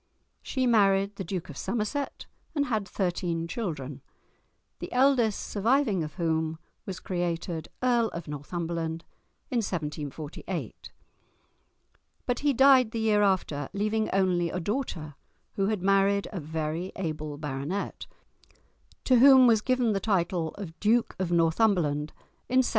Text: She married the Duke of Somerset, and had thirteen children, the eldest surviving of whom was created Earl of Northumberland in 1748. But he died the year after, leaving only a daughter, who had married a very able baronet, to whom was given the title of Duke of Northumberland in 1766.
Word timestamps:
She 0.41 0.65
married 0.65 1.17
the 1.17 1.23
Duke 1.23 1.47
of 1.47 1.55
Somerset, 1.55 2.25
and 2.55 2.65
had 2.65 2.87
thirteen 2.87 3.47
children, 3.47 4.01
the 4.79 4.91
eldest 4.91 5.39
surviving 5.41 6.03
of 6.03 6.15
whom 6.15 6.57
was 6.87 6.99
created 6.99 7.67
Earl 7.83 8.07
of 8.07 8.27
Northumberland 8.27 9.05
in 9.51 9.57
1748. 9.57 10.91
But 12.25 12.39
he 12.39 12.51
died 12.51 12.89
the 12.89 12.99
year 12.99 13.21
after, 13.21 13.69
leaving 13.73 14.09
only 14.11 14.49
a 14.49 14.59
daughter, 14.59 15.13
who 15.53 15.67
had 15.67 15.83
married 15.83 16.27
a 16.31 16.39
very 16.39 16.91
able 16.95 17.37
baronet, 17.37 18.07
to 19.03 19.17
whom 19.17 19.45
was 19.45 19.61
given 19.61 19.93
the 19.93 19.99
title 19.99 20.47
of 20.55 20.79
Duke 20.79 21.15
of 21.19 21.31
Northumberland 21.31 22.09
in 22.49 22.63
1766. 22.65 22.69